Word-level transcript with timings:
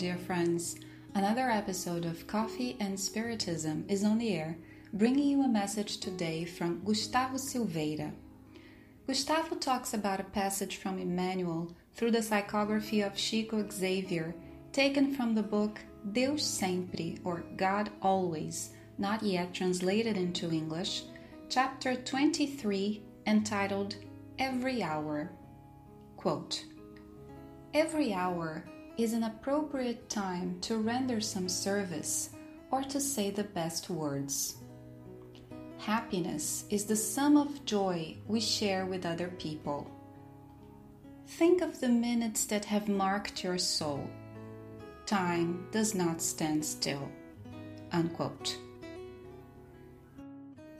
dear 0.00 0.16
friends. 0.16 0.76
Another 1.14 1.50
episode 1.50 2.06
of 2.06 2.26
Coffee 2.26 2.74
and 2.80 2.98
Spiritism 2.98 3.84
is 3.86 4.02
on 4.02 4.16
the 4.16 4.34
air, 4.34 4.56
bringing 4.94 5.28
you 5.28 5.42
a 5.42 5.48
message 5.48 5.98
today 5.98 6.46
from 6.46 6.82
Gustavo 6.86 7.36
Silveira. 7.36 8.10
Gustavo 9.06 9.56
talks 9.56 9.92
about 9.92 10.18
a 10.18 10.24
passage 10.24 10.76
from 10.78 10.98
Emmanuel 10.98 11.76
through 11.94 12.12
the 12.12 12.20
psychography 12.20 13.06
of 13.06 13.14
Chico 13.14 13.62
Xavier, 13.70 14.34
taken 14.72 15.12
from 15.14 15.34
the 15.34 15.42
book 15.42 15.80
Deus 16.12 16.46
Sempre 16.46 17.18
or 17.22 17.44
God 17.58 17.90
Always, 18.00 18.70
not 18.96 19.22
yet 19.22 19.52
translated 19.52 20.16
into 20.16 20.50
English, 20.50 21.02
chapter 21.50 21.94
23, 21.94 23.02
entitled 23.26 23.96
Every 24.38 24.82
Hour. 24.82 25.30
Quote, 26.16 26.64
Every 27.74 28.14
hour 28.14 28.64
is 29.02 29.14
an 29.14 29.24
appropriate 29.24 30.08
time 30.10 30.58
to 30.60 30.76
render 30.76 31.20
some 31.20 31.48
service 31.48 32.30
or 32.70 32.82
to 32.82 33.00
say 33.00 33.30
the 33.30 33.44
best 33.44 33.88
words. 33.88 34.56
Happiness 35.78 36.64
is 36.68 36.84
the 36.84 36.96
sum 36.96 37.38
of 37.38 37.64
joy 37.64 38.14
we 38.26 38.40
share 38.40 38.84
with 38.84 39.06
other 39.06 39.28
people. 39.38 39.90
Think 41.26 41.62
of 41.62 41.80
the 41.80 41.88
minutes 41.88 42.44
that 42.46 42.66
have 42.66 42.88
marked 42.88 43.42
your 43.42 43.56
soul. 43.56 44.06
Time 45.06 45.66
does 45.72 45.94
not 45.94 46.20
stand 46.20 46.62
still. 46.62 47.08
Unquote. 47.92 48.58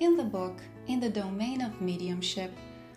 In 0.01 0.17
the 0.19 0.25
book 0.25 0.59
In 0.89 1.01
the 1.01 1.09
Domain 1.09 1.63
of 1.63 1.81
Mediumship, 1.81 2.53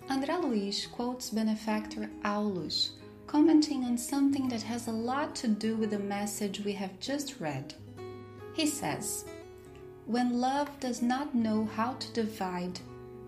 André 0.10 0.42
Luiz 0.44 0.86
quotes 0.86 1.30
benefactor 1.30 2.10
Aulus 2.26 2.92
commenting 3.34 3.84
on 3.84 3.98
something 3.98 4.48
that 4.48 4.62
has 4.62 4.88
a 4.88 4.92
lot 4.92 5.34
to 5.34 5.48
do 5.48 5.76
with 5.76 5.90
the 5.90 5.98
message 5.98 6.60
we 6.60 6.72
have 6.74 7.00
just 7.00 7.40
read. 7.40 7.74
He 8.54 8.68
says, 8.68 9.26
When 10.06 10.40
love 10.40 10.70
does 10.80 11.02
not 11.02 11.34
know 11.34 11.68
how 11.76 11.94
to 11.94 12.14
divide, 12.14 12.80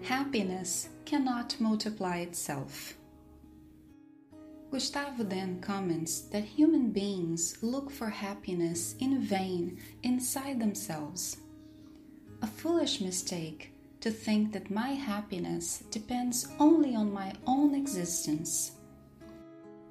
happiness 0.03 0.89
cannot 1.05 1.55
multiply 1.59 2.17
itself. 2.17 2.93
Gustavo 4.69 5.23
then 5.23 5.59
comments 5.59 6.19
that 6.31 6.43
human 6.43 6.91
beings 6.91 7.57
look 7.63 7.89
for 7.89 8.09
happiness 8.11 8.93
in 8.99 9.19
vain 9.21 9.79
inside 10.03 10.59
themselves. 10.59 11.37
A 12.43 12.47
foolish 12.47 13.01
mistake 13.01 13.71
to 14.01 14.11
think 14.11 14.53
that 14.53 14.69
my 14.69 14.89
happiness 14.89 15.83
depends 15.89 16.47
only 16.59 16.95
on 16.95 17.11
my 17.11 17.33
own 17.47 17.73
existence. 17.73 18.74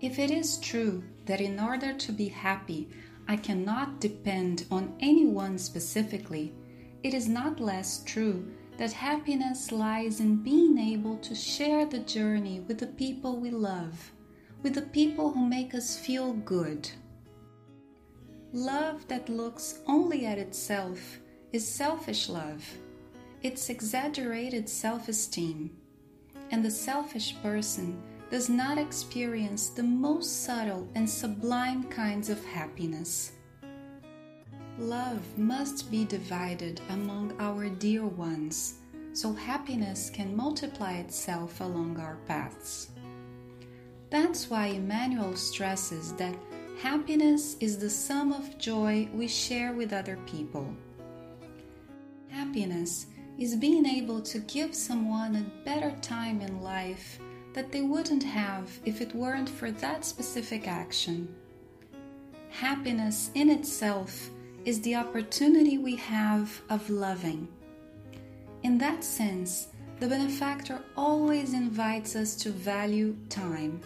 If 0.01 0.19
it 0.19 0.31
is 0.31 0.59
true 0.59 1.03
that 1.27 1.41
in 1.41 1.59
order 1.59 1.95
to 1.95 2.13
be 2.13 2.29
happy, 2.29 2.89
I 3.27 3.37
cannot 3.37 4.01
depend 4.01 4.67
on 4.71 4.95
anyone 5.01 5.57
specifically, 5.59 6.55
it 7.03 7.15
is 7.15 7.29
not 7.29 7.61
less 7.61 8.03
true 8.05 8.53
that 8.77 8.93
happiness 8.93 9.71
lies 9.71 10.21
in 10.21 10.43
being 10.43 10.79
able 10.79 11.17
to 11.19 11.35
share 11.35 11.87
the 11.87 12.01
journey 12.01 12.61
with 12.61 12.79
the 12.79 12.87
people 12.87 13.37
we 13.37 13.51
love, 13.51 14.13
with 14.63 14.75
the 14.75 14.83
people 14.83 15.31
who 15.33 15.47
make 15.47 15.75
us 15.75 15.97
feel 15.97 16.33
good. 16.33 16.89
Love 18.53 19.07
that 19.09 19.29
looks 19.29 19.81
only 19.87 20.27
at 20.27 20.39
itself 20.39 21.19
is 21.53 21.67
selfish 21.67 22.29
love. 22.29 22.65
It's 23.43 23.69
exaggerated 23.69 24.69
self 24.69 25.09
esteem. 25.09 25.71
And 26.51 26.65
the 26.65 26.71
selfish 26.71 27.37
person 27.43 28.01
does 28.35 28.49
not 28.49 28.79
experience 28.79 29.69
the 29.69 29.83
most 29.85 30.43
subtle 30.43 30.89
and 30.97 31.09
sublime 31.09 31.85
kinds 31.85 32.29
of 32.29 32.45
happiness. 32.47 33.31
Love 34.77 35.23
must 35.39 35.89
be 35.89 36.05
divided 36.05 36.81
among 36.89 37.33
our 37.39 37.69
dear 37.69 38.05
ones 38.05 38.79
so 39.13 39.33
happiness 39.33 40.11
can 40.11 40.35
multiply 40.35 40.95
itself 40.95 41.61
along 41.61 41.97
our 42.01 42.17
paths. 42.27 42.89
That's 44.11 44.51
why 44.51 44.67
Emmanuel 44.67 45.37
stresses 45.37 46.13
that 46.15 46.35
happiness 46.83 47.57
is 47.61 47.79
the 47.79 47.89
sum 47.89 48.33
of 48.33 48.59
joy 48.59 49.09
we 49.15 49.29
share 49.29 49.75
with 49.75 49.93
other 49.93 50.19
people. 50.27 50.75
Happiness 52.31 53.07
is 53.39 53.55
being 53.55 53.87
able 53.87 54.21
to 54.23 54.41
give 54.41 54.75
someone 54.75 55.37
a 55.37 55.65
better 55.65 55.93
time 56.03 56.41
in 56.41 56.63
life 56.63 57.21
that 57.55 57.73
they 57.73 57.81
wouldn't 57.81 58.23
have 58.23 58.79
if 58.85 59.01
it 59.01 59.15
weren't 59.15 59.49
for 59.49 59.71
that 59.71 60.05
specific 60.05 60.69
action. 60.69 61.35
Happiness 62.51 63.31
in 63.35 63.49
itself 63.49 64.29
is 64.65 64.81
the 64.81 64.97
opportunity 64.97 65.79
we 65.79 65.97
have 65.97 66.61
of 66.69 66.91
loving. 66.91 67.49
In 68.63 68.79
that 68.79 69.03
sense, 69.03 69.69
the 70.01 70.09
benefactor 70.09 70.81
always 70.97 71.55
invites 71.55 72.17
us 72.17 72.35
to 72.37 72.51
value 72.51 73.17
time. 73.29 73.81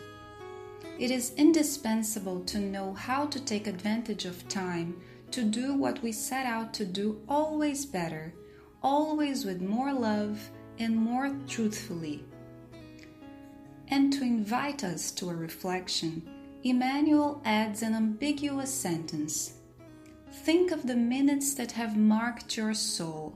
It 0.99 1.11
is 1.11 1.33
indispensable 1.37 2.41
to 2.45 2.59
know 2.59 2.95
how 2.95 3.27
to 3.27 3.45
take 3.45 3.67
advantage 3.67 4.25
of 4.25 4.49
time 4.49 5.01
to 5.31 5.45
do 5.45 5.75
what 5.75 6.03
we 6.03 6.13
set 6.13 6.47
out 6.47 6.73
to 6.75 6.85
do 6.85 7.21
always 7.29 7.85
better, 7.85 8.33
always 8.83 9.45
with 9.45 9.61
more 9.61 9.93
love 9.93 10.51
and 10.79 10.97
more 10.97 11.37
truthfully. 11.47 12.25
And 13.91 14.13
to 14.13 14.23
invite 14.23 14.85
us 14.85 15.11
to 15.13 15.31
a 15.31 15.35
reflection, 15.35 16.29
Emmanuel 16.63 17.41
adds 17.45 17.83
an 17.83 17.95
ambiguous 17.95 18.73
sentence 18.73 19.55
Think 20.31 20.71
of 20.71 20.87
the 20.87 20.97
minutes 20.97 21.55
that 21.55 21.73
have 21.73 21.97
marked 21.97 22.57
your 22.57 22.75
soul. 22.75 23.35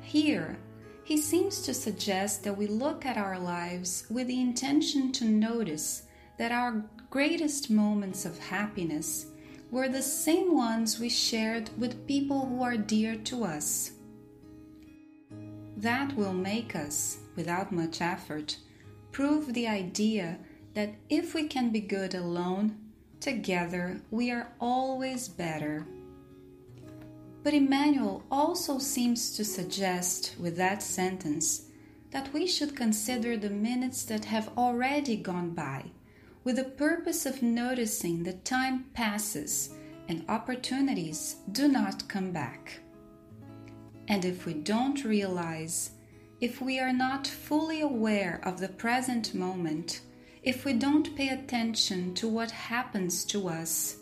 Here, 0.00 0.56
he 1.02 1.16
seems 1.16 1.62
to 1.62 1.74
suggest 1.74 2.44
that 2.44 2.56
we 2.56 2.66
look 2.66 3.04
at 3.04 3.16
our 3.16 3.38
lives 3.38 4.06
with 4.08 4.28
the 4.28 4.40
intention 4.40 5.12
to 5.12 5.24
notice 5.24 6.04
that 6.38 6.52
our 6.52 6.84
greatest 7.10 7.70
moments 7.70 8.24
of 8.24 8.38
happiness 8.38 9.26
were 9.70 9.88
the 9.88 10.02
same 10.02 10.54
ones 10.54 10.98
we 10.98 11.08
shared 11.08 11.70
with 11.78 12.06
people 12.06 12.46
who 12.46 12.62
are 12.62 12.76
dear 12.76 13.16
to 13.16 13.44
us. 13.44 13.92
That 15.76 16.16
will 16.16 16.32
make 16.32 16.74
us, 16.76 17.18
without 17.36 17.72
much 17.72 18.00
effort, 18.00 18.56
prove 19.14 19.54
the 19.54 19.68
idea 19.68 20.36
that 20.74 20.92
if 21.08 21.34
we 21.34 21.46
can 21.46 21.70
be 21.70 21.80
good 21.80 22.16
alone, 22.16 22.76
together 23.20 24.00
we 24.10 24.28
are 24.32 24.48
always 24.60 25.28
better. 25.28 25.86
But 27.44 27.54
Emmanuel 27.54 28.24
also 28.28 28.80
seems 28.80 29.36
to 29.36 29.44
suggest 29.44 30.34
with 30.36 30.56
that 30.56 30.82
sentence 30.82 31.66
that 32.10 32.32
we 32.34 32.48
should 32.48 32.74
consider 32.74 33.36
the 33.36 33.50
minutes 33.50 34.02
that 34.06 34.24
have 34.24 34.50
already 34.58 35.14
gone 35.14 35.50
by, 35.50 35.84
with 36.42 36.56
the 36.56 36.64
purpose 36.64 37.24
of 37.24 37.40
noticing 37.40 38.24
that 38.24 38.44
time 38.44 38.86
passes 38.94 39.74
and 40.08 40.24
opportunities 40.28 41.36
do 41.52 41.68
not 41.68 42.08
come 42.08 42.32
back. 42.32 42.80
And 44.08 44.24
if 44.24 44.44
we 44.44 44.54
don't 44.54 45.04
realize 45.04 45.92
if 46.40 46.60
we 46.60 46.78
are 46.78 46.92
not 46.92 47.26
fully 47.26 47.80
aware 47.80 48.40
of 48.44 48.58
the 48.58 48.68
present 48.68 49.34
moment, 49.34 50.00
if 50.42 50.64
we 50.64 50.72
don't 50.72 51.16
pay 51.16 51.28
attention 51.28 52.12
to 52.14 52.28
what 52.28 52.50
happens 52.50 53.24
to 53.24 53.48
us, 53.48 53.96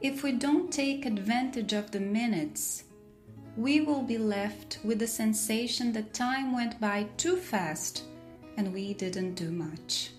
if 0.00 0.22
we 0.22 0.32
don't 0.32 0.72
take 0.72 1.06
advantage 1.06 1.72
of 1.72 1.90
the 1.90 2.00
minutes, 2.00 2.84
we 3.56 3.80
will 3.80 4.02
be 4.02 4.18
left 4.18 4.78
with 4.84 4.98
the 4.98 5.06
sensation 5.06 5.92
that 5.92 6.14
time 6.14 6.54
went 6.54 6.80
by 6.80 7.06
too 7.16 7.36
fast 7.36 8.04
and 8.56 8.72
we 8.72 8.94
didn't 8.94 9.34
do 9.34 9.50
much. 9.50 10.10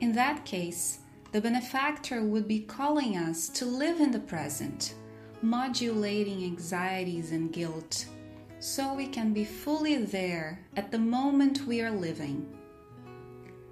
In 0.00 0.12
that 0.12 0.44
case, 0.44 0.98
the 1.32 1.40
benefactor 1.40 2.22
would 2.22 2.46
be 2.46 2.60
calling 2.60 3.16
us 3.16 3.48
to 3.50 3.64
live 3.64 4.00
in 4.00 4.10
the 4.10 4.20
present, 4.20 4.94
modulating 5.40 6.44
anxieties 6.44 7.32
and 7.32 7.52
guilt 7.52 8.06
so 8.62 8.94
we 8.94 9.08
can 9.08 9.32
be 9.32 9.44
fully 9.44 9.96
there 9.96 10.60
at 10.76 10.92
the 10.92 10.98
moment 10.98 11.66
we 11.66 11.80
are 11.80 11.90
living. 11.90 12.46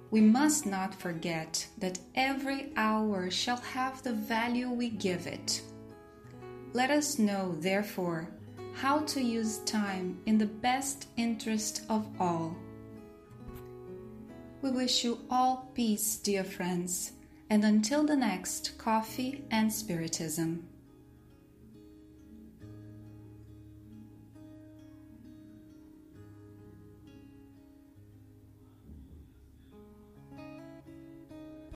We 0.09 0.19
must 0.19 0.65
not 0.65 0.93
forget 0.93 1.65
that 1.77 1.97
every 2.13 2.73
hour 2.75 3.31
shall 3.31 3.55
have 3.55 4.03
the 4.03 4.11
value 4.11 4.69
we 4.69 4.89
give 4.89 5.27
it. 5.27 5.61
Let 6.73 6.91
us 6.91 7.17
know, 7.17 7.55
therefore, 7.59 8.27
how 8.73 8.99
to 8.99 9.21
use 9.21 9.59
time 9.59 10.19
in 10.25 10.37
the 10.37 10.45
best 10.67 11.07
interest 11.15 11.83
of 11.87 12.05
all. 12.19 12.53
We 14.61 14.71
wish 14.71 15.05
you 15.05 15.19
all 15.29 15.71
peace, 15.73 16.17
dear 16.17 16.43
friends, 16.43 17.13
and 17.49 17.63
until 17.63 18.03
the 18.03 18.17
next 18.17 18.77
Coffee 18.77 19.45
and 19.51 19.71
Spiritism. 19.71 20.67